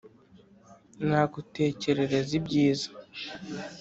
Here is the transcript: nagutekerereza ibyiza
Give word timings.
nagutekerereza 1.07 2.31
ibyiza 2.39 2.89